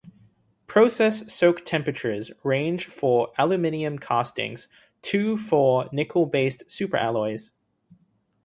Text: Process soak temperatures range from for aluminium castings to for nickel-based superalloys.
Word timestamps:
Process 0.65 1.31
soak 1.31 1.63
temperatures 1.63 2.31
range 2.43 2.85
from 2.85 2.91
for 2.93 3.33
aluminium 3.37 3.99
castings 3.99 4.67
to 5.03 5.37
for 5.37 5.89
nickel-based 5.91 6.63
superalloys. 6.67 7.51